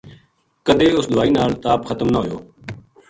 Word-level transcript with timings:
کدے 0.65 0.87
اس 0.97 1.05
دوائی 1.13 1.31
نال 1.37 1.51
تاپ 1.63 1.81
ختم 1.89 2.07
نہ 2.13 2.17
ہویو 2.21 2.37